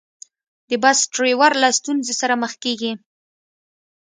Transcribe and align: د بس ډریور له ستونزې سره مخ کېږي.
د 0.69 0.71
بس 0.83 0.99
ډریور 1.13 1.51
له 1.63 1.69
ستونزې 1.77 2.13
سره 2.21 2.33
مخ 2.41 2.53
کېږي. 2.63 2.91